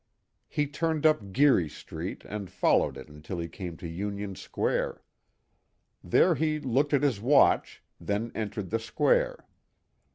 He 0.47 0.65
turned 0.65 1.05
up 1.05 1.31
Geary 1.31 1.69
street 1.69 2.23
and 2.25 2.49
followed 2.49 2.97
it 2.97 3.07
until 3.07 3.37
he 3.37 3.47
came 3.47 3.77
to 3.77 3.87
Union 3.87 4.33
square. 4.33 5.03
There 6.03 6.33
he 6.33 6.59
looked 6.59 6.91
at 6.95 7.03
his 7.03 7.21
watch, 7.21 7.83
then 7.99 8.31
entered 8.33 8.71
the 8.71 8.79
square. 8.79 9.45